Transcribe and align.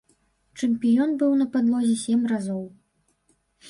Чэмпіён 0.59 1.13
быў 1.21 1.31
на 1.43 1.47
падлозе 1.53 1.95
сем 2.07 2.21
разоў. 2.35 2.69